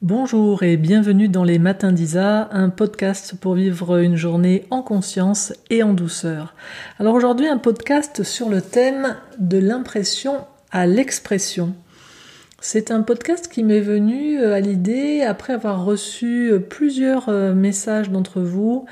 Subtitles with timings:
[0.00, 5.52] Bonjour et bienvenue dans les Matins d'Isa, un podcast pour vivre une journée en conscience
[5.70, 6.54] et en douceur.
[7.00, 10.36] Alors aujourd'hui un podcast sur le thème de l'impression
[10.70, 11.74] à l'expression.
[12.60, 17.52] C'est un podcast qui m'est venu euh, à l'idée après avoir reçu euh, plusieurs euh,
[17.52, 18.86] messages d'entre vous,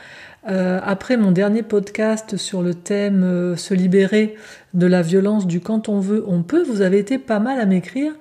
[0.49, 4.37] après mon dernier podcast sur le thème se libérer
[4.75, 7.67] de la violence du quand on veut, on peut, vous avez été pas mal à
[7.67, 8.13] m'écrire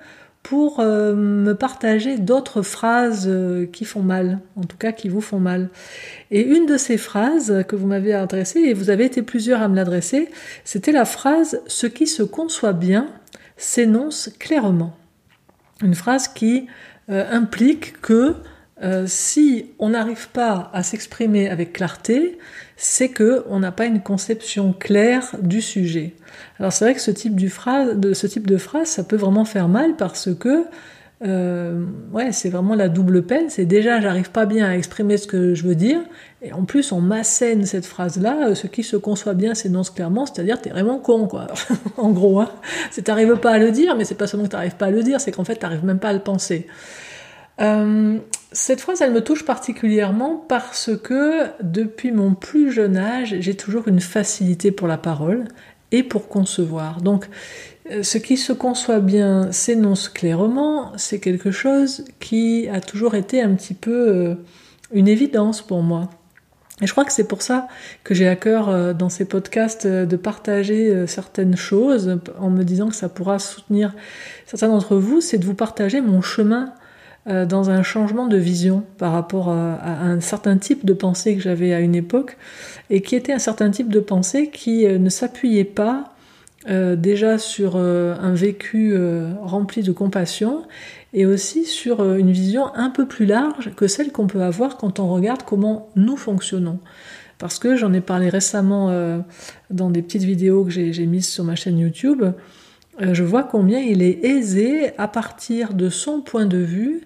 [0.46, 5.20] pour euh, me partager d'autres phrases euh, qui font mal, en tout cas qui vous
[5.20, 5.70] font mal.
[6.30, 9.66] Et une de ces phrases que vous m'avez adressée, et vous avez été plusieurs à
[9.66, 10.30] me l'adresser,
[10.62, 13.08] c'était la phrase⁇ Ce qui se conçoit bien
[13.56, 14.96] s'énonce clairement⁇
[15.84, 16.68] Une phrase qui
[17.10, 18.36] euh, implique que
[19.06, 22.38] si on n'arrive pas à s'exprimer avec clarté,
[22.76, 26.14] c'est que on n'a pas une conception claire du sujet.
[26.58, 29.68] Alors c'est vrai que ce type, de, ce type de phrase, ça peut vraiment faire
[29.68, 30.66] mal parce que
[31.24, 33.48] euh, ouais, c'est vraiment la double peine.
[33.48, 36.00] C'est déjà, j'arrive pas bien à exprimer ce que je veux dire,
[36.42, 38.48] et en plus on m'assène cette phrase-là.
[38.48, 41.46] Euh, ce qui se conçoit bien s'énonce clairement, c'est-à-dire t'es vraiment con, quoi.
[41.96, 42.50] en gros, hein.
[42.90, 45.02] c'est t'arrives pas à le dire, mais c'est pas seulement que t'arrives pas à le
[45.02, 46.66] dire, c'est qu'en fait t'arrives même pas à le penser.
[47.60, 48.18] Euh,
[48.52, 53.88] cette phrase, elle me touche particulièrement parce que depuis mon plus jeune âge, j'ai toujours
[53.88, 55.44] une facilité pour la parole
[55.92, 57.00] et pour concevoir.
[57.00, 57.28] Donc,
[57.90, 63.40] euh, ce qui se conçoit bien s'énonce clairement, c'est quelque chose qui a toujours été
[63.40, 64.34] un petit peu euh,
[64.92, 66.10] une évidence pour moi.
[66.82, 67.68] Et je crois que c'est pour ça
[68.04, 72.94] que j'ai à cœur dans ces podcasts de partager certaines choses en me disant que
[72.94, 73.94] ça pourra soutenir
[74.44, 76.74] certains d'entre vous, c'est de vous partager mon chemin
[77.26, 81.74] dans un changement de vision par rapport à, un certain type de pensée que j'avais
[81.74, 82.36] à une époque
[82.90, 86.14] et qui était un certain type de pensée qui euh, ne s'appuyait pas
[86.68, 88.96] euh, déjà sur un vécu
[89.42, 90.62] rempli de compassion
[91.12, 95.00] et aussi sur une vision un peu plus large que celle qu'on peut avoir quand
[95.00, 96.78] on regarde comment nous fonctionnons.
[97.38, 98.90] Parce que j'en ai parlé récemment
[99.70, 102.32] dans des petites vidéos que j'ai mises sur ma chaîne YouTube, euh,
[103.00, 107.02] je vois combien il est aisé à partir de son point de vue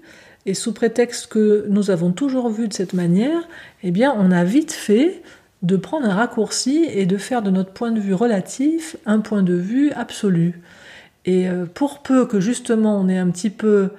[0.47, 3.49] et sous prétexte que nous avons toujours vu de cette manière,
[3.83, 5.23] eh bien on a vite fait
[5.63, 9.43] de prendre un raccourci et de faire de notre point de vue relatif un point
[9.43, 10.61] de vue absolu.
[11.27, 13.91] Et euh, pour peu que justement on ait un petit peu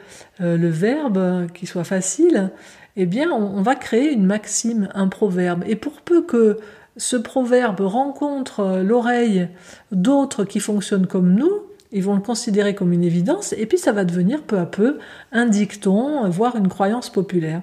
[0.41, 2.50] euh, le verbe qui soit facile,
[2.96, 5.63] eh bien on va créer une maxime, un proverbe.
[5.68, 6.58] Et pour peu que
[6.97, 9.47] ce proverbe rencontre l'oreille
[9.91, 11.52] d'autres qui fonctionnent comme nous,
[11.91, 14.97] ils vont le considérer comme une évidence, et puis ça va devenir peu à peu
[15.31, 17.62] un dicton, voire une croyance populaire.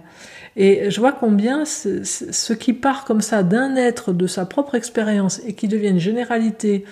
[0.56, 5.40] Et je vois combien ce, qui part comme ça d'un être de sa propre expérience
[5.46, 6.84] et qui devient une généralité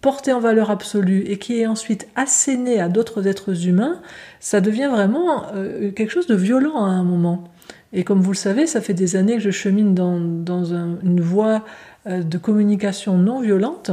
[0.00, 4.00] portée en valeur absolue et qui est ensuite asséné à d'autres êtres humains,
[4.38, 7.44] ça devient vraiment euh, quelque chose de violent à un moment.
[7.92, 11.64] Et comme vous le savez, ça fait des années que je chemine dans, une voie
[12.06, 13.90] euh, de communication non violente.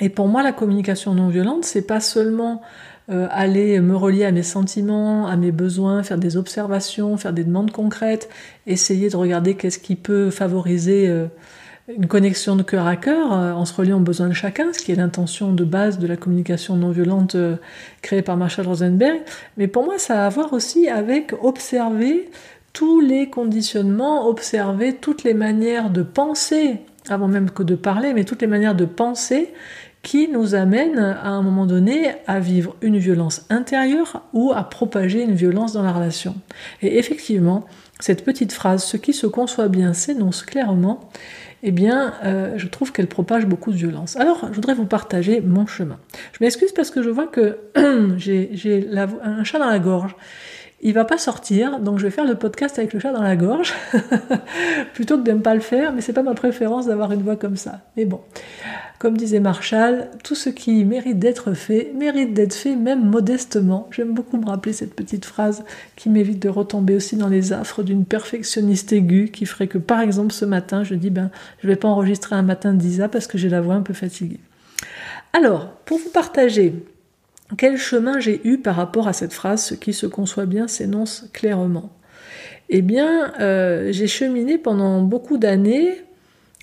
[0.00, 2.62] Et pour moi, la communication non violente, c'est pas seulement
[3.10, 7.44] euh, aller me relier à mes sentiments, à mes besoins, faire des observations, faire des
[7.44, 8.28] demandes concrètes,
[8.66, 11.26] essayer de regarder qu'est-ce qui peut favoriser euh,
[11.86, 14.78] une connexion de cœur à cœur euh, en se reliant aux besoins de chacun, ce
[14.78, 17.36] qui est l'intention de base de la communication non violente
[18.02, 19.20] créée par Marshall Rosenberg.
[19.58, 22.30] Mais pour moi, ça a à voir aussi avec observer
[22.72, 28.24] tous les conditionnements, observer toutes les manières de penser avant même que de parler, mais
[28.24, 29.52] toutes les manières de penser
[30.04, 35.22] qui nous amènent à un moment donné à vivre une violence intérieure ou à propager
[35.22, 36.36] une violence dans la relation.
[36.82, 37.64] Et effectivement,
[37.98, 41.08] cette petite phrase, ce qui se conçoit bien s'énonce clairement,
[41.62, 44.16] eh bien, euh, je trouve qu'elle propage beaucoup de violence.
[44.16, 45.98] Alors, je voudrais vous partager mon chemin.
[46.32, 47.58] Je m'excuse parce que je vois que
[48.18, 48.86] j'ai
[49.22, 50.14] un chat dans la gorge
[50.84, 53.36] il va pas sortir, donc je vais faire le podcast avec le chat dans la
[53.36, 53.72] gorge,
[54.94, 57.36] plutôt que de ne pas le faire, mais c'est pas ma préférence d'avoir une voix
[57.36, 57.80] comme ça.
[57.96, 58.20] Mais bon,
[58.98, 63.88] comme disait Marshall, tout ce qui mérite d'être fait, mérite d'être fait même modestement.
[63.92, 65.64] J'aime beaucoup me rappeler cette petite phrase
[65.96, 70.00] qui m'évite de retomber aussi dans les affres d'une perfectionniste aiguë qui ferait que par
[70.00, 71.30] exemple ce matin, je dis ben
[71.62, 74.40] je vais pas enregistrer un matin d'Isa parce que j'ai la voix un peu fatiguée.
[75.32, 76.74] Alors, pour vous partager
[77.56, 81.28] quel chemin j'ai eu par rapport à cette phrase Ce qui se conçoit bien s'énonce
[81.32, 81.90] clairement?
[82.70, 86.04] Eh bien, euh, j'ai cheminé pendant beaucoup d'années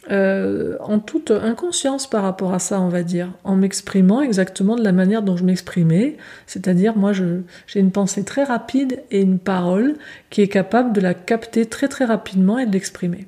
[0.10, 4.84] euh, en toute inconscience par rapport à ça, on va dire, en m'exprimant exactement de
[4.84, 6.18] la manière dont je m'exprimais,
[6.48, 9.98] c'est-à-dire moi j'ai une pensée très rapide et une parole
[10.32, 13.28] qui est capable de la capter très très rapidement et de l'exprimer.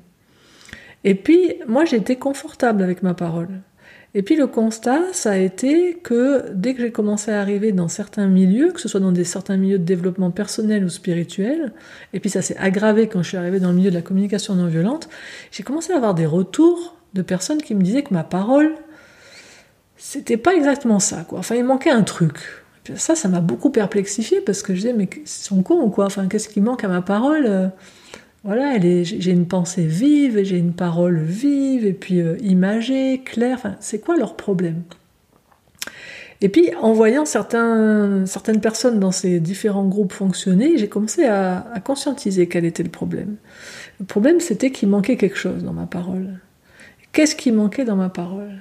[1.04, 3.60] Et puis moi été confortable avec ma parole.
[4.16, 7.88] Et puis le constat, ça a été que dès que j'ai commencé à arriver dans
[7.88, 11.72] certains milieux, que ce soit dans des certains milieux de développement personnel ou spirituel,
[12.12, 14.54] et puis ça s'est aggravé quand je suis arrivée dans le milieu de la communication
[14.54, 15.08] non violente,
[15.50, 18.76] j'ai commencé à avoir des retours de personnes qui me disaient que ma parole,
[19.96, 21.40] c'était pas exactement ça, quoi.
[21.40, 22.38] Enfin, il manquait un truc.
[22.94, 26.04] ça, ça m'a beaucoup perplexifié parce que je disais, mais ils sont cons ou quoi?
[26.06, 27.72] Enfin, qu'est-ce qui manque à ma parole?
[28.44, 33.76] Voilà, j'ai une pensée vive, j'ai une parole vive, et puis euh, imagée, claire.
[33.80, 34.82] C'est quoi leur problème?
[36.42, 41.80] Et puis, en voyant certaines personnes dans ces différents groupes fonctionner, j'ai commencé à, à,
[41.80, 43.36] conscientiser quel était le problème.
[43.98, 46.38] Le problème, c'était qu'il manquait quelque chose dans ma parole.
[47.12, 48.60] Qu'est-ce qui manquait dans ma parole?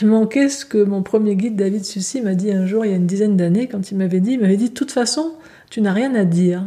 [0.00, 2.94] Il manquait ce que mon premier guide David Sucy m'a dit un jour, il y
[2.94, 5.32] a une dizaine d'années, quand il m'avait dit, il m'avait dit, de toute façon,
[5.68, 6.62] tu n'as rien à dire.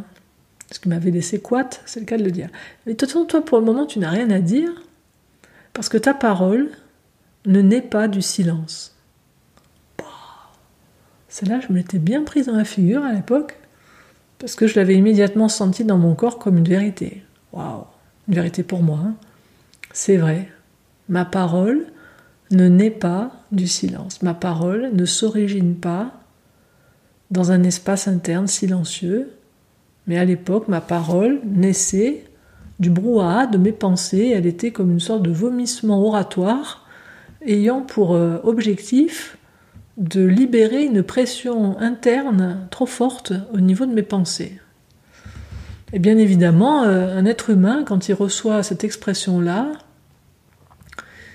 [0.71, 2.49] Ce qui m'avait laissé quoi, c'est le cas de le dire.
[2.85, 4.69] Mais de toute façon, toi, pour le moment, tu n'as rien à dire,
[5.73, 6.69] parce que ta parole
[7.45, 8.95] ne naît pas du silence.
[9.97, 10.05] Bah,
[11.27, 13.57] celle-là, je me l'étais bien prise dans la figure à l'époque,
[14.37, 17.23] parce que je l'avais immédiatement senti dans mon corps comme une vérité.
[17.51, 17.85] Waouh,
[18.27, 18.99] une vérité pour moi.
[19.03, 19.15] Hein.
[19.91, 20.49] C'est vrai.
[21.07, 21.87] Ma parole
[22.51, 24.21] ne naît pas du silence.
[24.21, 26.13] Ma parole ne s'origine pas
[27.31, 29.31] dans un espace interne silencieux,
[30.09, 32.25] mais à l'époque, ma parole naissait
[32.79, 34.33] du brouhaha de mes pensées.
[34.35, 36.87] Elle était comme une sorte de vomissement oratoire
[37.45, 39.37] ayant pour euh, objectif
[39.97, 44.59] de libérer une pression interne trop forte au niveau de mes pensées.
[45.93, 49.73] Et bien évidemment, euh, un être humain, quand il reçoit cette expression-là,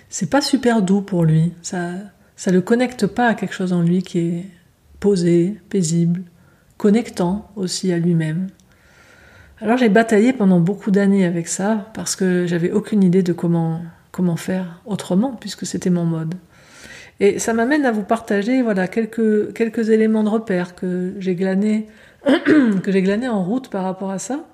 [0.08, 1.52] c'est pas super doux pour lui.
[1.62, 1.92] Ça,
[2.34, 4.46] ça le connecte pas à quelque chose en lui qui est
[4.98, 6.22] posé, paisible,
[6.76, 8.48] connectant aussi à lui-même.
[9.60, 13.82] Alors j'ai bataillé pendant beaucoup d'années avec ça parce que j'avais aucune idée de comment,
[14.10, 16.34] comment faire autrement puisque c'était mon mode.
[17.20, 21.86] Et ça m'amène à vous partager voilà quelques, éléments de repère que j'ai glanés
[22.24, 24.44] que j'ai glané en route par rapport à ça.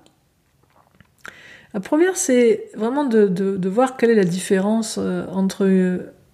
[1.72, 5.66] La première, c'est vraiment de, voir quelle est la différence euh, entre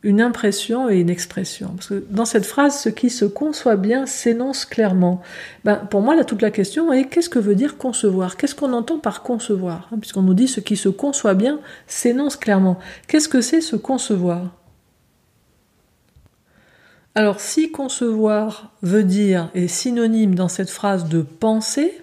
[0.03, 1.75] une impression et une expression.
[2.11, 5.21] Dans cette phrase, ce qui se conçoit bien s'énonce clairement.
[5.65, 8.37] Ben, pour moi, là, toute la question est qu'est-ce que veut dire concevoir?
[8.37, 9.89] Qu'est-ce qu'on entend par concevoir?
[9.91, 12.79] Hein, Puisqu'on nous dit ce qui se conçoit bien s'énonce clairement.
[13.09, 14.55] Qu'est-ce que c'est se concevoir?
[17.17, 21.99] Alors, si concevoir veut dire, est synonyme dans cette phrase de penser,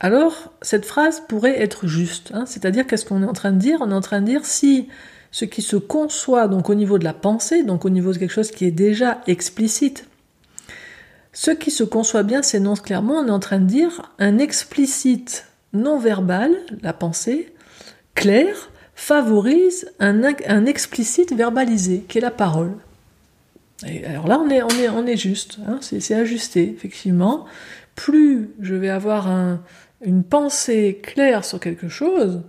[0.00, 2.30] alors cette phrase pourrait être juste.
[2.32, 2.46] Hein.
[2.46, 3.78] C'est-à-dire qu'est-ce qu'on est en train de dire?
[3.80, 4.88] On est en train de dire si
[5.30, 8.32] ce qui se conçoit donc au niveau de la pensée, donc au niveau de quelque
[8.32, 10.06] chose qui est déjà explicite.
[11.32, 15.46] Ce qui se conçoit bien s'énonce clairement, on est en train de dire un explicite
[15.72, 17.52] non verbal, la pensée,
[18.14, 22.72] clair, favorise un, explicite verbalisé, qui est la parole.
[24.04, 27.44] Alors là, on est, juste, hein, c'est ajusté, effectivement.
[27.94, 29.60] Plus je vais avoir un,
[30.02, 32.42] une pensée claire sur quelque chose,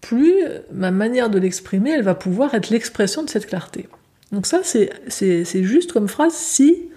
[0.00, 0.34] plus
[0.72, 3.88] ma manière de l'exprimer, elle va pouvoir être l'expression de cette clarté.
[4.32, 6.88] Donc ça, c'est juste comme phrase si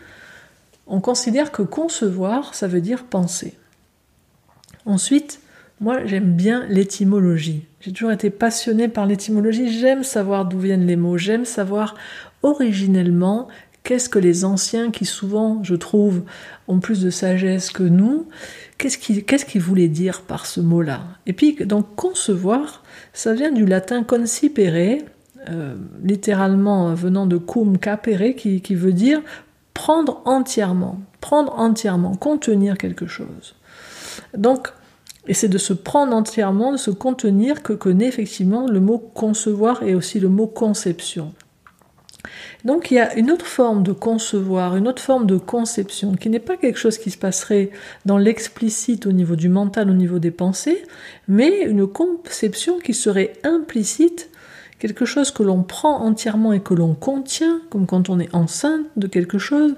[0.88, 3.56] on considère que concevoir, ça veut dire penser.
[4.86, 5.40] Ensuite,
[5.80, 7.66] moi, j'aime bien l'étymologie.
[7.80, 9.80] J'ai toujours été passionnée par l'étymologie.
[9.80, 11.18] J'aime savoir d'où viennent les mots.
[11.18, 11.96] J'aime savoir
[12.44, 13.48] originellement
[13.84, 16.24] qu'est-ce que les anciens, qui souvent, je trouve,
[16.68, 18.28] ont plus de sagesse que nous,
[18.78, 21.02] qu'est-ce qu'ils voulaient dire par ce mot-là?
[21.26, 22.84] Et puis, donc, concevoir,
[23.14, 25.00] ça vient du latin concipere,
[25.50, 29.22] euh, littéralement venant de cum capere, qui, qui veut dire
[29.74, 33.56] prendre entièrement, prendre entièrement, contenir quelque chose.
[34.38, 34.68] Donc,
[35.28, 39.84] et c'est de se prendre entièrement, de se contenir que connaît effectivement le mot concevoir
[39.84, 41.34] et aussi le mot conception.
[42.66, 46.30] Donc il y a une autre forme de concevoir, une autre forme de conception, qui
[46.30, 47.72] n'est pas quelque chose qui se passerait
[48.06, 50.84] dans l'explicite au niveau du mental, au niveau des pensées,
[51.28, 54.30] mais une conception qui serait implicite,
[54.80, 58.86] quelque chose que l'on prend entièrement et que l'on contient, comme quand on est enceinte
[58.96, 59.76] de quelque chose,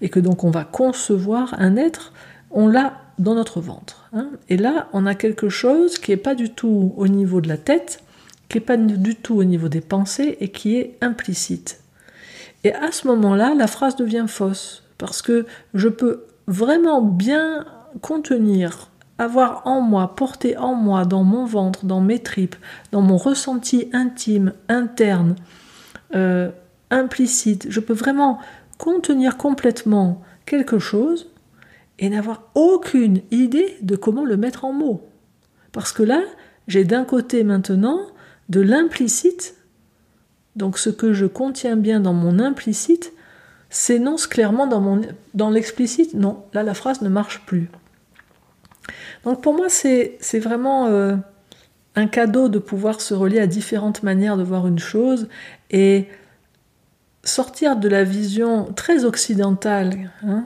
[0.00, 2.12] et que donc on va concevoir un être,
[2.50, 4.08] on l'a dans notre ventre.
[4.12, 4.28] Hein.
[4.48, 7.56] Et là, on a quelque chose qui n'est pas du tout au niveau de la
[7.56, 8.02] tête,
[8.48, 11.80] qui n'est pas du tout au niveau des pensées et qui est implicite.
[12.66, 17.64] Et à ce moment-là, la phrase devient fausse, parce que je peux vraiment bien
[18.00, 22.56] contenir, avoir en moi, porter en moi, dans mon ventre, dans mes tripes,
[22.90, 25.36] dans mon ressenti intime, interne,
[26.16, 26.50] euh,
[26.90, 28.40] implicite, je peux vraiment
[28.78, 31.30] contenir complètement quelque chose
[32.00, 35.08] et n'avoir aucune idée de comment le mettre en mots.
[35.70, 36.20] Parce que là,
[36.66, 38.00] j'ai d'un côté maintenant
[38.48, 39.55] de l'implicite
[40.56, 43.12] donc ce que je contiens bien dans mon implicite,
[43.70, 45.02] s'énonce clairement dans, mon,
[45.34, 46.14] dans l'explicite.
[46.14, 47.68] Non, là la phrase ne marche plus.
[49.24, 51.16] Donc pour moi, c'est, vraiment euh,
[51.94, 55.28] un cadeau de pouvoir se relier à différentes manières de voir une chose
[55.70, 56.06] et
[57.24, 60.44] sortir de la vision très occidentale hein,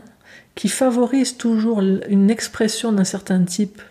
[0.54, 3.82] qui favorise toujours une expression d'un certain type,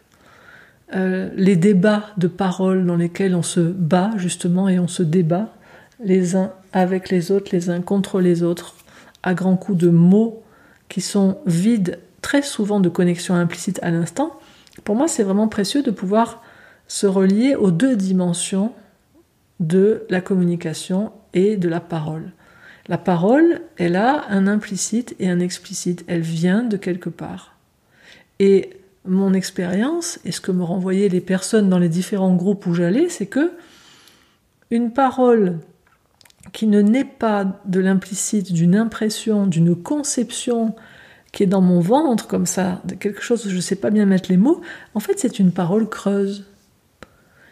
[0.95, 5.53] euh, les débats de paroles dans lesquels on se bat justement et on se débat
[5.99, 8.75] les uns avec les autres, les uns contre les autres,
[9.23, 10.43] à grands coups de mots
[10.87, 14.39] qui sont vides très souvent de connexion implicite à l'instant,
[14.83, 16.41] pour moi c'est vraiment précieux de pouvoir
[16.87, 18.73] se relier aux deux dimensions
[19.59, 22.31] de la communication et de la parole.
[22.87, 27.55] La parole, elle a un implicite et un explicite, elle vient de quelque part.
[28.39, 28.71] Et
[29.05, 33.09] mon expérience, et ce que me renvoyaient les personnes dans les différents groupes où j'allais,
[33.09, 33.51] c'est que
[34.71, 35.59] une parole
[36.53, 40.75] qui ne naît pas de l'implicite, d'une impression, d'une conception
[41.31, 43.91] qui est dans mon ventre comme ça, de quelque chose où je ne sais pas
[43.91, 44.61] bien mettre les mots,
[44.95, 46.45] en fait c'est une parole creuse.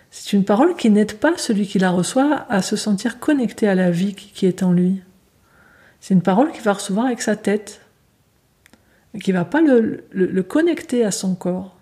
[0.09, 3.75] C'est une parole qui n'aide pas celui qui la reçoit à se sentir connecté à
[3.75, 5.01] la vie qui est en lui.
[5.99, 7.81] C'est une parole qu'il va recevoir avec sa tête,
[9.21, 11.77] qui ne va pas le connecter à son corps.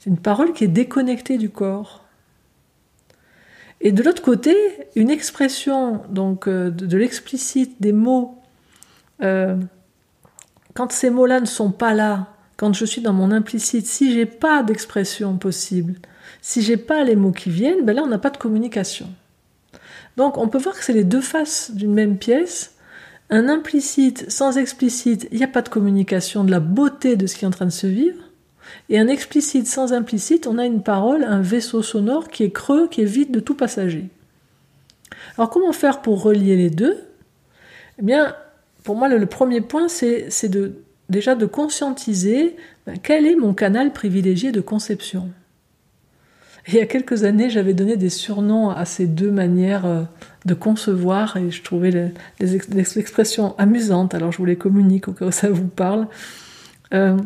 [0.00, 1.99] C'est une parole qui est déconnectée du corps.
[3.80, 4.54] Et de l'autre côté,
[4.94, 8.38] une expression donc euh, de, l'explicite des mots,
[9.22, 9.56] euh,
[10.74, 14.26] quand ces mots-là ne sont pas là, quand je suis dans mon implicite, si j'ai
[14.26, 15.94] pas d'expression possible,
[16.42, 19.08] si j'ai pas les mots qui viennent, ben là on n'a pas de communication.
[20.16, 22.74] Donc on peut voir que c'est les deux faces d'une même pièce.
[23.30, 27.36] Un implicite sans explicite, il n'y a pas de communication de la beauté de ce
[27.36, 28.29] qui est en train de se vivre.
[28.88, 32.88] Et un explicite sans implicite, on a une parole, un vaisseau sonore qui est creux,
[32.88, 34.08] qui est vide de tout passager.
[35.36, 36.98] Alors comment faire pour relier les deux?
[37.98, 38.34] Eh bien,
[38.84, 40.72] pour moi, le, premier point, c'est de,
[41.08, 45.30] déjà de conscientiser ben, quel est mon canal privilégié de conception?
[46.68, 50.02] il y a quelques années, j'avais donné des surnoms à ces deux manières euh,
[50.44, 55.50] de concevoir et je trouvais les, expressions amusantes, alors je vous les communique au ça
[55.50, 56.06] vous parle.
[56.92, 57.16] Euh,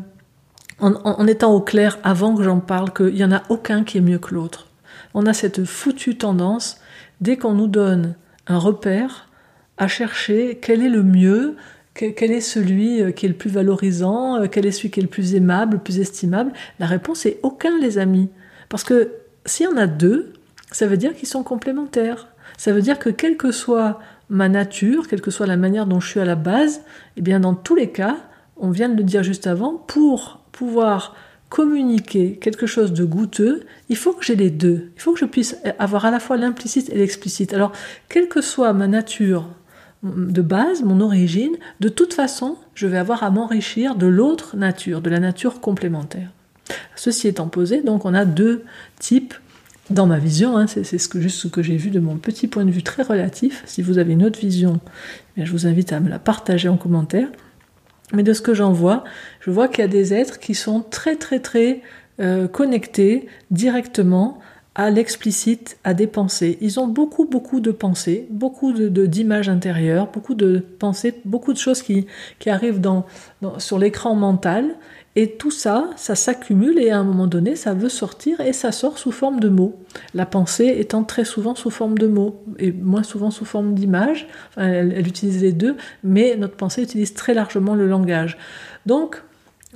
[0.81, 4.03] en, étant au clair avant que j'en parle qu'il n'y en a aucun qui est
[4.03, 4.69] mieux que l'autre.
[5.15, 6.81] On a cette foutue tendance,
[7.21, 8.17] dès qu'on nous donne
[8.47, 9.29] un repère,
[9.77, 11.57] à chercher quel est le mieux,
[11.95, 15.05] quel est celui euh, qui est le plus valorisant, euh, quel est celui qui est
[15.05, 16.53] le plus aimable, le plus estimable.
[16.81, 18.31] La réponse est aucun, les amis.
[18.69, 19.13] Parce que
[19.47, 20.33] s'il y en a deux,
[20.73, 22.29] ça veut dire qu'ils sont complémentaires.
[22.57, 26.01] Ça veut dire que quelle que soit ma nature, quelle que soit la manière dont
[26.01, 26.83] je suis à la base,
[27.17, 28.17] eh bien dans tous les cas,
[28.57, 31.15] on vient de le dire juste avant, pour pouvoir
[31.49, 34.91] communiquer quelque chose de goûteux, il faut que j'ai les deux.
[34.97, 37.53] Il faut que je puisse avoir à la fois l'implicite et l'explicite.
[37.53, 37.73] Alors,
[38.09, 39.49] quelle que soit ma nature
[40.03, 45.01] de base, mon origine, de toute façon, je vais avoir à m'enrichir de l'autre nature,
[45.01, 46.31] de la nature complémentaire.
[46.97, 48.65] Ceci étant posé, donc on a deux
[48.99, 49.35] types
[49.91, 52.65] dans ma vision, hein, c'est ce juste ce que j'ai vu de mon petit point
[52.65, 53.63] de vue très relatif.
[53.67, 54.81] Si vous avez une autre vision,
[55.37, 57.29] je vous invite à me la partager en commentaire.
[58.15, 59.05] Mais de ce que j'en vois,
[59.41, 61.83] je vois qu'il y a des êtres qui sont très très très
[62.21, 64.39] euh, connectés directement
[64.77, 66.59] à l'explicite, à des pensées.
[66.61, 71.59] Ils ont beaucoup beaucoup de pensées, beaucoup de d'images intérieures, beaucoup de pensées, beaucoup de
[71.59, 72.07] choses qui,
[72.47, 72.83] arrivent
[73.59, 74.75] sur l'écran mental
[75.17, 78.73] et tout ça, ça s'accumule et à un moment donné, ça veut sortir et ça
[78.73, 79.79] sort sous forme de mots.
[80.13, 84.27] La pensée étant très souvent sous forme de mots et moins souvent sous forme d'images.
[84.57, 88.39] elle, utilise les deux, mais notre pensée utilise très largement le langage.
[88.87, 89.23] Donc,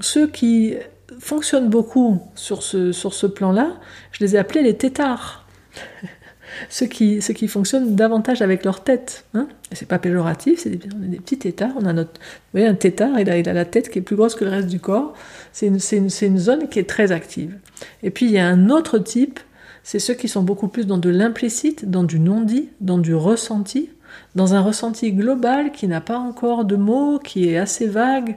[0.00, 0.74] ceux qui
[1.20, 3.76] fonctionnent beaucoup sur ce, sur ce plan-là,
[4.10, 5.46] je les ai appelés les tétards.
[6.68, 9.24] ceux qui, ceux qui fonctionnent davantage avec leur tête.
[9.34, 11.72] Hein c'est pas péjoratif, c'est des, des, petits tétards.
[11.76, 14.02] On a notre, vous voyez, un tétard, il a, il a la tête qui est
[14.02, 15.14] plus grosse que le reste du corps.
[15.52, 17.56] C'est une, une, une, zone qui est très active.
[18.02, 19.40] Et puis il y a un autre type,
[19.82, 23.90] c'est ceux qui sont beaucoup plus dans de l'implicite, dans du non-dit, dans du ressenti,
[24.34, 28.36] dans un ressenti global qui n'a pas encore de mots, qui est assez vague.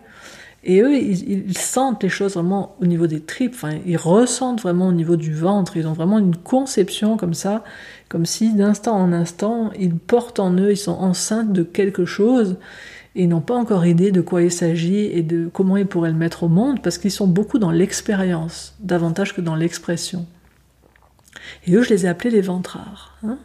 [0.63, 4.89] Et eux, ils, sentent les choses vraiment au niveau des tripes, enfin, ils ressentent vraiment
[4.89, 7.63] au niveau du ventre, ils ont vraiment une conception comme ça,
[8.09, 12.57] comme si d'instant en instant, ils portent en eux, ils sont enceintes de quelque chose,
[13.15, 16.11] et ils n'ont pas encore idée de quoi il s'agit et de comment ils pourraient
[16.11, 20.27] le mettre au monde, parce qu'ils sont beaucoup dans l'expérience, davantage que dans l'expression.
[21.65, 23.17] Et eux, je les ai appelés les ventrards.
[23.23, 23.39] Hein.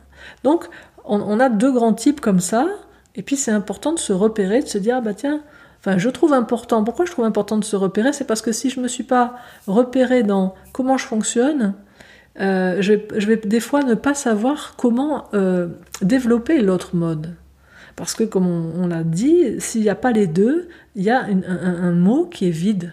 [0.44, 0.66] Donc,
[1.04, 2.66] on, a deux grands types comme ça,
[3.14, 5.40] et puis c'est important de se repérer, de se dire, ah bah tiens,
[5.80, 6.82] Enfin, je trouve important.
[6.84, 8.12] Pourquoi je trouve important de se repérer?
[8.12, 11.74] C'est parce que si je ne me suis pas repéré dans comment je fonctionne,
[12.40, 15.68] euh, je, vais, des fois ne pas savoir comment euh,
[16.02, 17.34] développer l'autre mode.
[17.94, 21.24] Parce que comme on, l'a dit, s'il n'y a pas les deux, il y a
[21.24, 22.92] un, mot qui est vide,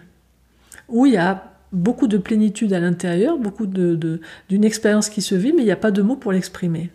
[0.88, 4.20] où il y a beaucoup de plénitude à l'intérieur, beaucoup d'une de,
[4.64, 6.90] expérience qui se vit, mais il n'y a pas de mots pour l'exprimer.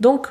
[0.00, 0.28] Donc,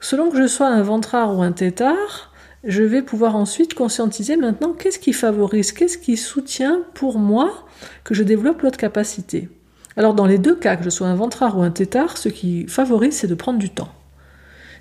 [0.00, 2.29] selon que je sois un ventrard ou un tétard,
[2.64, 7.66] je vais pouvoir ensuite conscientiser maintenant qu'est-ce qui favorise, qu'est-ce qui soutient pour moi
[8.04, 9.48] que je développe l'autre capacité.
[9.96, 12.66] Alors dans les deux cas, que je sois un ventrard ou un tétard, ce qui
[12.66, 13.92] favorise, c'est de prendre du temps.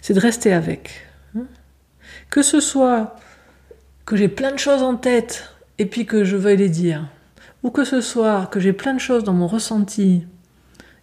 [0.02, 1.08] C'est de rester avec.
[2.30, 3.16] Que ce soit
[4.06, 7.08] que j'ai plein de choses en tête et puis que je veuille les dire,
[7.64, 10.26] ou que ce soit que j'ai plein de choses dans mon ressenti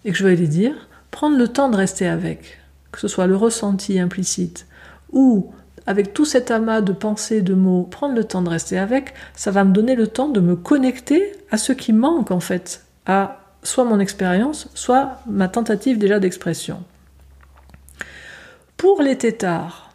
[0.05, 2.59] et que je veuille les dire, prendre le temps de rester avec,
[2.93, 4.67] que ce soit le ressenti implicite
[5.13, 5.53] ou
[5.87, 9.51] avec tout cet amas de pensées, de mots, prendre le temps de rester avec, ça
[9.51, 13.41] va me donner le temps de me connecter à ce qui manque en fait, à
[13.63, 16.83] soit mon expérience, soit ma tentative déjà d'expression.
[18.77, 19.95] Pour les tétards,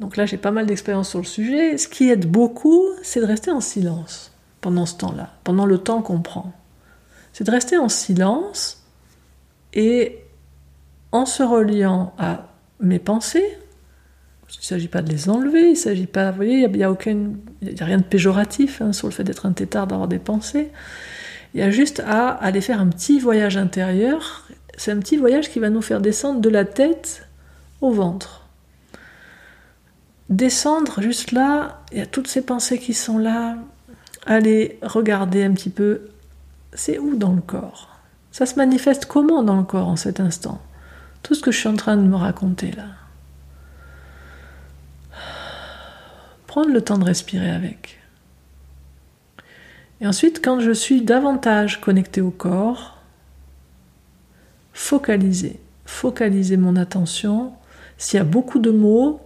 [0.00, 3.26] donc là j'ai pas mal d'expérience sur le sujet, ce qui aide beaucoup, c'est de
[3.26, 6.52] rester en silence pendant ce temps-là, pendant le temps qu'on prend.
[7.32, 8.82] C'est de rester en silence
[9.74, 10.20] et
[11.12, 12.48] en se reliant à
[12.80, 13.58] mes pensées,
[14.54, 17.84] il ne s'agit pas de les enlever, il s'agit pas, vous voyez, il n'y a,
[17.84, 20.70] rien de péjoratif hein, sur le fait d'être un tétard, d'avoir des pensées.
[21.54, 24.48] Il y a juste à aller faire un petit voyage intérieur.
[24.76, 27.28] C'est un petit voyage qui va nous faire descendre de la tête
[27.80, 28.46] au ventre.
[30.30, 33.56] Descendre juste là, il y a toutes ces pensées qui sont là.
[34.26, 36.06] Aller regarder un petit peu,
[36.72, 38.00] c'est où dans le corps?
[38.32, 40.60] Ça se manifeste comment dans le corps en cet instant?
[41.22, 42.86] Tout ce que je suis en train de me raconter là.
[46.54, 47.98] Prendre le temps de respirer avec.
[50.00, 53.02] Et ensuite, quand je suis davantage connecté au corps,
[54.72, 57.54] focaliser, focaliser mon attention.
[57.98, 59.20] S'il y a beaucoup de mots,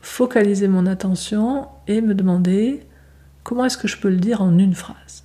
[0.00, 2.82] focaliser mon attention et me demander
[3.42, 5.24] comment est-ce que je peux le dire en une phrase.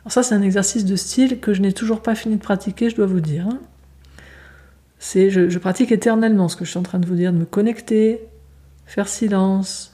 [0.00, 2.90] Alors ça, c'est un exercice de style que je n'ai toujours pas fini de pratiquer,
[2.90, 3.46] je dois vous dire.
[3.46, 3.60] Hein.
[4.98, 7.44] C'est, je pratique éternellement ce que je suis en train de vous dire, de me
[7.44, 8.28] connecter,
[8.88, 9.92] faire silence,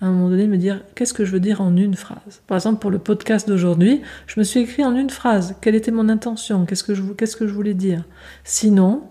[0.00, 2.40] à un moment donné me dire qu'est-ce que je veux dire en une phrase?
[2.46, 5.90] Par exemple, pour le podcast d'aujourd'hui, je me suis écrit en une phrase quelle était
[5.90, 8.04] mon intention, qu'est-ce que je, voulais dire?
[8.42, 9.02] Sinon,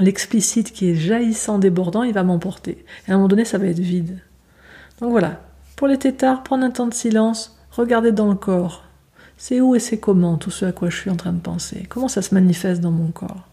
[0.00, 2.84] l'explicite qui est jaillissant, débordant, il va m'emporter.
[3.06, 4.18] Et à un moment donné, ça va être vide.
[5.00, 5.40] Donc voilà,
[5.76, 8.84] pour les tétards, prendre un temps de silence, regarder dans le corps.
[9.36, 11.86] C'est où et c'est comment tout ce à quoi je suis en train de penser?
[11.88, 13.49] Comment ça se manifeste dans mon corps?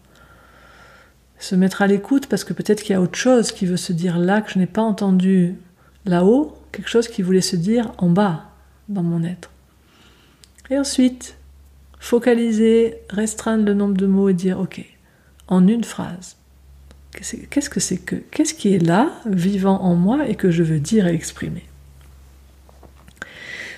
[1.38, 3.92] Se mettre à l'écoute parce que peut-être qu'il y a autre chose qui veut se
[3.92, 5.56] dire là que je n'ai pas entendu
[6.04, 8.50] là-haut, quelque chose qui voulait se dire en bas
[8.88, 9.50] dans mon être.
[10.70, 11.36] Et ensuite,
[11.98, 14.84] focaliser, restreindre le nombre de mots et dire ok,
[15.48, 16.36] en une phrase,
[17.12, 20.80] qu'est-ce que c'est que Qu'est-ce qui est là, vivant en moi et que je veux
[20.80, 21.64] dire et exprimer?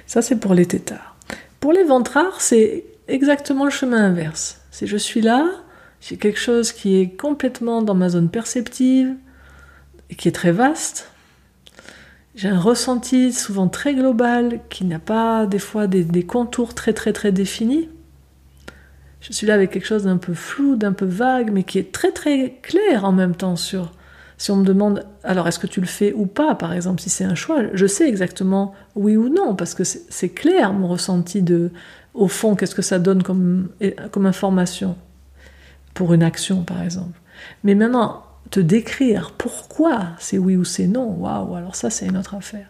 [0.07, 1.17] Ça, c'est pour les tétards.
[1.61, 4.61] Pour les ventrards, c'est exactement le chemin inverse.
[4.71, 5.49] C'est je suis là,
[6.01, 9.15] j'ai quelque chose qui est complètement dans ma zone perceptive
[10.09, 11.11] et qui est très vaste.
[12.35, 17.13] J'ai un ressenti souvent très global qui n'a pas des fois des, contours très très
[17.13, 17.89] très définis.
[19.21, 21.93] Je suis là avec quelque chose d'un peu flou, d'un peu vague, mais qui est
[21.93, 23.93] très très clair en même temps sur.
[24.39, 27.11] Si on me demande alors est-ce que tu le fais ou pas, par exemple, si
[27.11, 31.43] c'est un choix, je sais exactement oui ou non, parce que c'est clair mon ressenti
[31.43, 31.71] de,
[32.15, 33.69] au fond, qu'est-ce que ça donne comme,
[34.13, 34.97] comme information
[35.95, 37.19] pour une action, par exemple.
[37.65, 42.17] Mais maintenant, te décrire pourquoi c'est oui ou c'est non, waouh, alors ça, c'est une
[42.17, 42.67] autre affaire.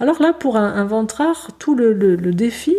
[0.00, 2.76] Alors là, pour un, ventrard, tout le, défi,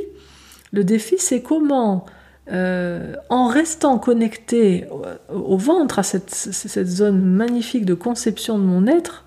[0.71, 2.05] le défi, c'est comment,
[2.51, 8.63] euh, en restant connecté au, au ventre, à cette, cette zone magnifique de conception de
[8.63, 9.24] mon être,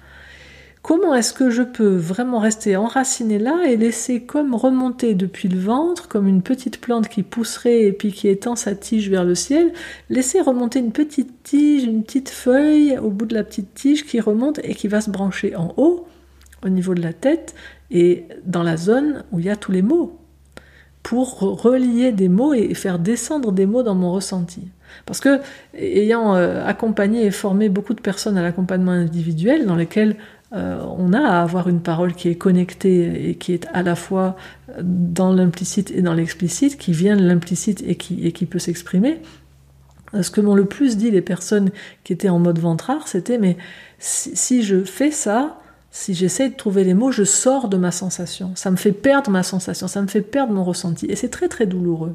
[0.83, 5.59] Comment est-ce que je peux vraiment rester enraciné là et laisser comme remonter depuis le
[5.59, 9.35] ventre, comme une petite plante qui pousserait et puis qui étend sa tige vers le
[9.35, 9.73] ciel,
[10.09, 14.21] laisser remonter une petite tige, une petite feuille au bout de la petite tige qui
[14.21, 16.07] remonte et qui va se brancher en haut,
[16.65, 17.55] au niveau de la tête
[17.91, 20.19] et dans la zone où il y a tous les mots,
[21.03, 24.69] pour relier des mots et faire descendre des mots dans mon ressenti.
[25.07, 25.41] Parce que,
[25.75, 30.17] ayant euh, accompagné et formé beaucoup de personnes à l'accompagnement individuel, dans lesquelles
[30.55, 33.95] euh, on a à avoir une parole qui est connectée et qui est à la
[33.95, 34.37] fois
[34.81, 39.21] dans l'implicite et dans l'explicite, qui vient de l'implicite et qui, peut s'exprimer.
[40.19, 41.71] Ce que m'ont le plus dit les personnes
[42.03, 43.59] qui étaient en mode ventrard, c'était mais
[43.99, 45.59] si, je fais ça,
[45.91, 48.53] si j'essaie de trouver les mots, je sors de ma sensation.
[48.55, 51.07] Ça me fait perdre ma sensation, ça me fait perdre mon ressenti.
[51.07, 52.15] Et c'est très très douloureux.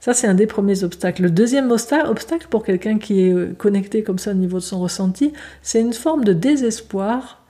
[0.00, 1.22] Ça, c'est un des premiers obstacles.
[1.22, 4.80] Le deuxième obstacle pour quelqu'un qui est euh, connecté comme ça au niveau de son
[4.80, 5.32] ressenti,
[5.62, 7.42] c'est une forme de désespoir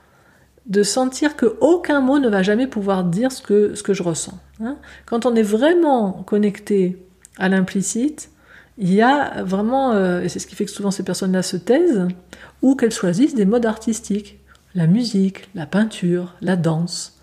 [0.66, 4.02] de sentir que aucun mot ne va jamais pouvoir dire ce que, ce que je
[4.02, 4.38] ressens.
[4.60, 4.76] Hein.
[5.06, 6.98] Quand on est vraiment connecté
[7.38, 8.30] à l'implicite,
[8.78, 11.56] il y a vraiment, euh, et c'est ce qui fait que souvent ces personnes-là se
[11.56, 12.08] taisent,
[12.62, 14.40] ou qu'elles choisissent des modes artistiques,
[14.74, 17.19] la musique, la peinture, la danse,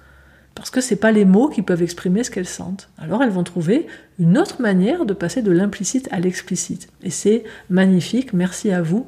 [0.57, 2.89] parce que c'est pas les mots qui peuvent exprimer ce qu'elles sentent.
[2.97, 3.87] Alors elles vont trouver
[4.19, 6.89] une autre manière de passer de l'implicite à l'explicite.
[7.03, 9.07] Et c'est magnifique, merci à vous,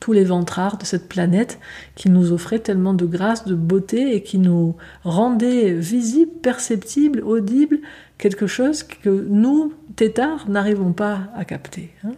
[0.00, 1.58] tous les ventrards de cette planète
[1.94, 7.78] qui nous offraient tellement de grâce, de beauté et qui nous rendaient visibles, perceptibles, audibles,
[8.18, 11.94] quelque chose que nous, têtards, n'arrivons pas à capter.
[12.04, 12.12] Hein.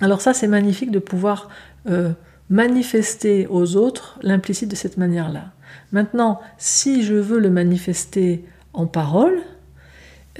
[0.00, 1.48] Alors ça, c'est magnifique de pouvoir
[1.88, 2.10] euh,
[2.50, 5.53] manifester aux autres l'implicite de cette manière-là.
[5.92, 9.38] Maintenant, si je veux le manifester en parole,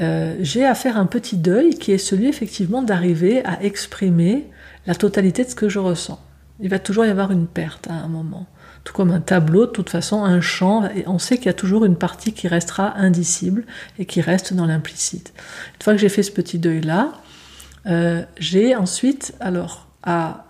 [0.00, 4.48] euh, j'ai à faire un petit deuil qui est celui effectivement d'arriver à exprimer
[4.86, 6.20] la totalité de ce que je ressens.
[6.60, 8.46] Il va toujours y avoir une perte à un moment.
[8.82, 11.54] Tout comme un tableau, de toute façon, un champ, et on sait qu'il y a
[11.54, 13.64] toujours une partie qui restera indicible
[13.98, 15.32] et qui reste dans l'implicite.
[15.76, 17.12] Une fois que j'ai fait ce petit deuil-là,
[17.86, 20.46] euh, j'ai ensuite alors à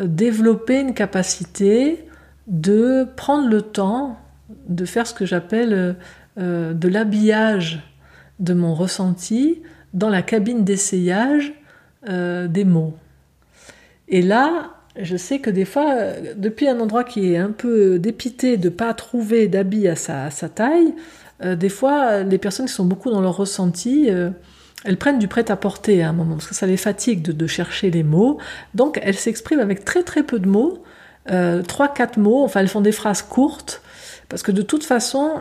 [0.00, 2.06] développer une capacité
[2.46, 4.18] de prendre le temps
[4.68, 5.96] de faire ce que j'appelle
[6.38, 7.80] euh, de l'habillage
[8.40, 11.54] de mon ressenti dans la cabine d'essayage
[12.08, 12.94] euh, des mots.
[14.08, 15.94] Et là, je sais que des fois,
[16.36, 20.30] depuis un endroit qui est un peu dépité de ne pas trouver d'habit à sa,
[20.48, 20.94] taille,
[21.42, 24.08] euh, des fois, les personnes qui sont beaucoup dans leur ressenti,
[24.84, 27.90] elles prennent du prêt-à-porter à un moment, parce que ça les fatigue de, de chercher
[27.90, 28.38] les mots.
[28.74, 30.82] Donc, elles s'expriment avec très très peu de mots,
[31.26, 33.82] trois, quatre mots, enfin, elles font des phrases courtes,
[34.28, 35.40] parce que de toute façon,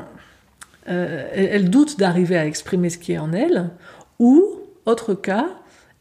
[0.90, 3.70] euh, elles, doutent d'arriver à exprimer ce qui est en elles,
[4.20, 4.44] ou,
[4.86, 5.48] autre cas,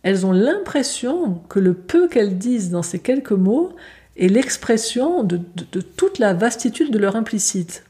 [0.03, 3.75] elles ont l'impression que le peu qu'elles disent dans ces quelques mots
[4.17, 5.41] est l'expression de,
[5.97, 7.85] toute la vastitude de leur implicite.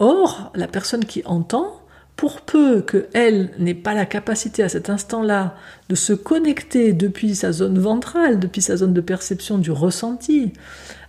[0.00, 1.80] Or, la personne qui entend,
[2.18, 5.54] pour peu qu'elle n'ait pas la capacité à cet instant-là
[5.88, 10.52] de se connecter depuis sa zone ventrale, depuis sa zone de perception du ressenti,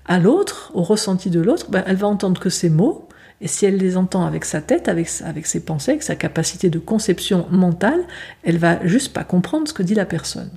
[0.05, 3.07] à l'autre, au ressenti de l'autre, ben, elle va entendre que ces mots,
[3.41, 6.77] et si elle les entend avec sa tête, avec, ses pensées, avec sa capacité de
[6.77, 8.03] conception mentale,
[8.43, 10.51] elle va juste pas comprendre ce que dit la personne.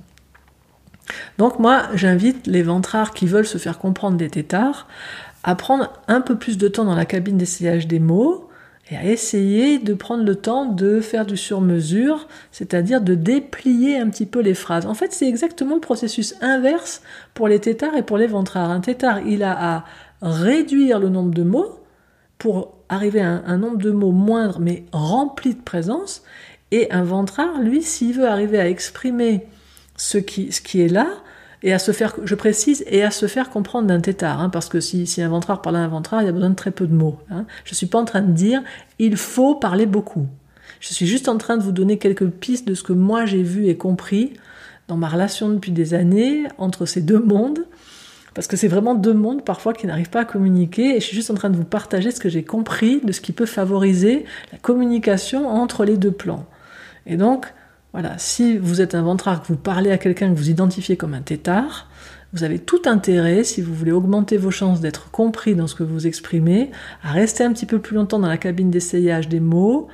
[1.39, 4.87] Donc moi, j'invite les ventrards qui veulent se faire comprendre des tétards
[5.43, 8.51] à prendre un peu plus de temps dans la cabine d'essayage des mots,
[8.93, 14.09] et à essayer de prendre le temps de faire du sur-mesure, c'est-à-dire de déplier un
[14.09, 14.85] petit peu les phrases.
[14.85, 17.01] En fait, c'est exactement le processus inverse
[17.33, 18.69] pour les tétards et pour les ventrards.
[18.69, 19.85] Un tétard, il a à
[20.21, 21.79] réduire le nombre de mots
[22.37, 26.23] pour arriver à un, nombre de mots moindre mais rempli de présence,
[26.71, 29.47] et un ventrard, lui, s'il veut arriver à exprimer
[29.95, 31.07] ce qui, ce qui est là,
[31.63, 34.67] et à se faire, je précise, et à se faire comprendre d'un tétard, hein, parce
[34.67, 36.71] que si, si un ventrard parle à un ventrard, il y a besoin de très
[36.71, 37.17] peu de mots.
[37.31, 37.45] Hein.
[37.63, 38.61] Je suis pas en train de dire
[38.99, 40.27] il faut parler beaucoup.
[40.81, 43.41] Je suis juste en train de vous donner quelques pistes de ce que moi j'ai
[43.41, 44.33] vu et compris
[44.89, 47.65] dans ma relation depuis des années entre ces deux mondes,
[48.33, 51.15] parce que c'est vraiment deux mondes parfois qui n'arrivent pas à communiquer, et je suis
[51.15, 54.25] juste en train de vous partager ce que j'ai compris de ce qui peut favoriser
[54.51, 56.45] la communication entre les deux plans.
[57.05, 57.53] Et donc,
[57.93, 61.13] voilà, si vous êtes un ventrard, que vous parlez à quelqu'un que vous identifiez comme
[61.13, 61.87] un tétard,
[62.33, 65.83] vous avez tout intérêt, si vous voulez augmenter vos chances d'être compris dans ce que
[65.83, 66.71] vous exprimez,
[67.03, 69.87] à rester un petit peu plus longtemps dans la cabine d'essayage des mots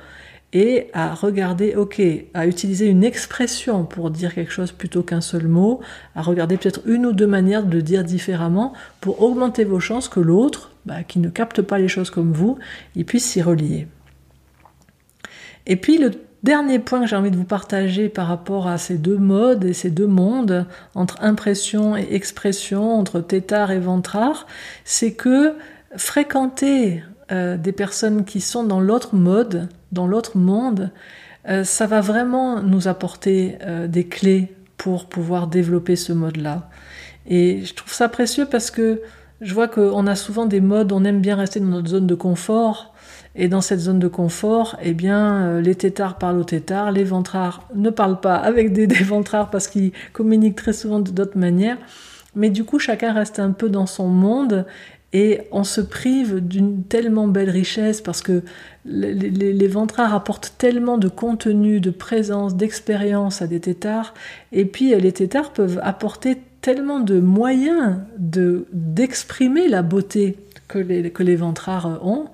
[0.54, 2.00] et à regarder, ok,
[2.32, 5.80] à utiliser une expression pour dire quelque chose plutôt qu'un seul mot,
[6.16, 10.08] à regarder peut-être une ou deux manières de le dire différemment pour augmenter vos chances
[10.08, 12.58] que l'autre, bah, qui ne capte pas les choses comme vous,
[12.96, 13.86] il puisse s'y relier.
[15.66, 18.96] Et puis le Dernier point que j'ai envie de vous partager par rapport à ces
[18.96, 24.46] deux modes et ces deux mondes, entre impression et expression, entre tétard et ventrard,
[24.84, 25.54] c'est que
[25.96, 30.90] fréquenter euh, des personnes qui sont dans l'autre mode, dans l'autre monde,
[31.48, 36.70] euh, ça va vraiment nous apporter euh, des clés pour pouvoir développer ce mode-là.
[37.26, 39.02] Et je trouve ça précieux parce que
[39.42, 42.14] je vois qu'on a souvent des modes, on aime bien rester dans notre zone de
[42.14, 42.89] confort,
[43.34, 47.04] et dans cette zone de confort, eh bien, euh, les tétards parlent aux tétards, les
[47.04, 51.78] ventrards ne parlent pas avec des, des ventrards parce qu'ils communiquent très souvent d'autres manières.
[52.34, 54.66] Mais du coup, chacun reste un peu dans son monde
[55.12, 58.42] et on se prive d'une tellement belle richesse parce que
[58.84, 64.14] les, les, ventrards apportent tellement de contenu, de présence, d'expérience à des tétards.
[64.52, 70.36] Et puis, les tétards peuvent apporter tellement de moyens de d'exprimer la beauté
[70.70, 72.26] que les, que les ventrards ont,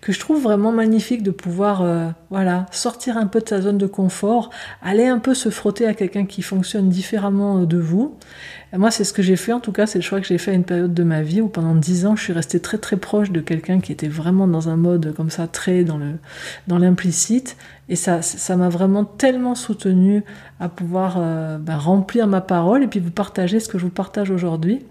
[0.00, 1.84] que je trouve vraiment magnifique de pouvoir
[2.30, 4.50] voilà, sortir un peu de sa zone de confort,
[4.82, 8.16] aller un peu se frotter à quelqu'un qui fonctionne différemment de vous.
[8.76, 10.52] moi, c'est ce que j'ai fait, en tout cas, c'est le choix que j'ai fait
[10.52, 12.96] à une période de ma vie où pendant dix ans, je suis restée très très
[12.96, 16.12] proche de quelqu'un qui était vraiment dans un mode comme ça, très dans le
[16.68, 17.56] dans l'implicite.
[17.88, 20.22] Et ça, ça m'a vraiment tellement soutenu
[20.60, 23.90] à pouvoir euh, bah, remplir ma parole et puis vous partager ce que je vous
[23.90, 24.84] partage aujourd'hui.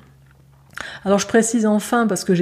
[1.06, 2.34] Alors je précise enfin parce que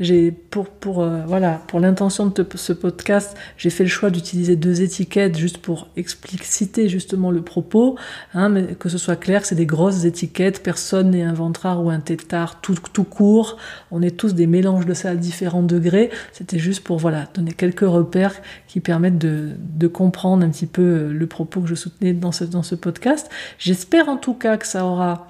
[0.00, 4.56] j'ai pour pour euh, voilà pour l'intention de ce podcast j'ai fait le choix d'utiliser
[4.56, 7.96] deux étiquettes juste pour expliciter justement le propos
[8.34, 10.62] hein, mais que ce soit clair c'est des grosses étiquettes.
[10.62, 13.56] Personne n'est un ventrard ou un tétard tout tout court.
[13.90, 16.10] On est tous des mélanges de ça à différents degrés.
[16.32, 18.34] C'était juste pour voilà donner quelques repères
[18.66, 22.32] qui permettent de, de comprendre un petit peu euh, le propos que je soutenais dans
[22.32, 23.30] ce dans ce podcast.
[23.58, 25.28] J'espère en tout cas que ça aura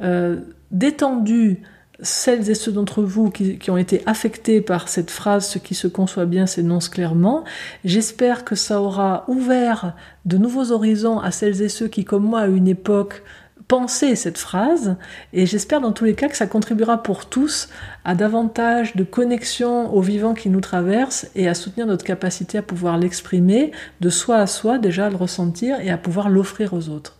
[0.00, 1.60] euh, détendu
[2.02, 5.86] celles et ceux d'entre vous qui, ont été affectés par cette phrase, ce qui se
[5.86, 7.44] conçoit bien s'énonce clairement.
[7.84, 12.40] J'espère que ça aura ouvert de nouveaux horizons à celles et ceux qui, comme moi,
[12.40, 13.22] à une époque,
[13.68, 14.96] pensaient cette phrase.
[15.32, 17.68] Et j'espère dans tous les cas que ça contribuera pour tous
[18.04, 22.62] à davantage de connexion au vivant qui nous traverse et à soutenir notre capacité à
[22.62, 26.88] pouvoir l'exprimer de soi à soi, déjà à le ressentir et à pouvoir l'offrir aux
[26.88, 27.16] autres.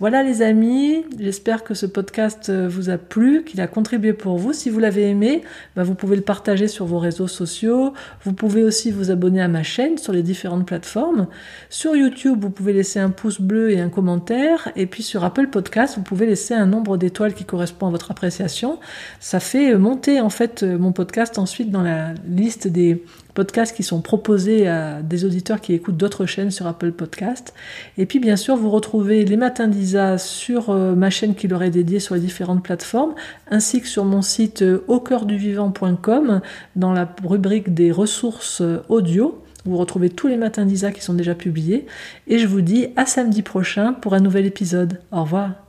[0.00, 4.36] Voilà les amis, j'espère que ce podcast euh, vous a plu, qu'il a contribué pour
[4.36, 4.52] vous.
[4.52, 5.42] Si vous l'avez aimé,
[5.76, 7.92] bah, vous pouvez le partager sur vos réseaux sociaux.
[8.24, 11.28] Vous pouvez aussi vous abonner à ma chaîne sur les différentes plateformes.
[11.70, 14.72] Sur YouTube, vous pouvez laisser un pouce bleu et un commentaire.
[14.74, 18.10] Et puis sur Apple Podcast, vous pouvez laisser un nombre d'étoiles qui correspond à votre
[18.10, 18.80] appréciation.
[19.20, 23.82] Ça fait monter en fait euh, mon podcast ensuite dans la liste des podcasts qui
[23.82, 27.54] sont proposés à des auditeurs qui écoutent d'autres chaînes sur Apple Podcast.
[27.98, 31.62] Et puis bien sûr, vous retrouvez les matins d'Isa sur euh, ma chaîne qui leur
[31.62, 33.14] est dédiée sur les différentes plateformes,
[33.50, 36.40] ainsi que sur mon site euh, au cœur du vivant.com
[36.76, 39.42] dans la rubrique des ressources euh, audio.
[39.64, 41.86] Vous retrouvez tous les matins d'Isa qui sont déjà publiés.
[42.26, 44.98] Et je vous dis à samedi prochain pour un nouvel épisode.
[45.12, 45.61] Au revoir.